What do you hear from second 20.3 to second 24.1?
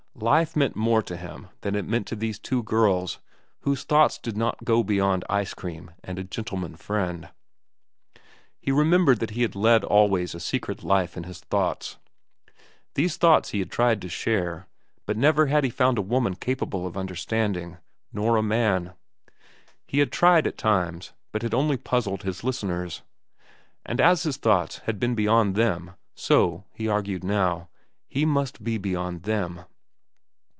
at times, but had only puzzled his listeners. And